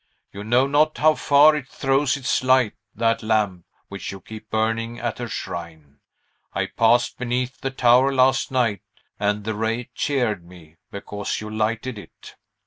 You 0.31 0.43
know 0.43 0.65
not 0.65 0.97
how 0.97 1.13
far 1.13 1.55
it 1.55 1.67
throws 1.67 2.17
its 2.17 2.43
light, 2.43 2.73
that 2.95 3.21
lamp 3.21 3.67
which 3.87 4.11
you 4.11 4.19
keep 4.19 4.49
burning 4.49 4.97
at 4.99 5.19
her 5.19 5.27
shrine! 5.27 5.99
I 6.55 6.65
passed 6.75 7.19
beneath 7.19 7.61
the 7.61 7.69
tower 7.69 8.11
last 8.11 8.49
night, 8.51 8.81
and 9.19 9.43
the 9.43 9.53
ray 9.53 9.91
cheered 9.93 10.43
me, 10.43 10.77
because 10.89 11.39
you 11.39 11.51
lighted 11.51 11.99
it." 11.99 12.33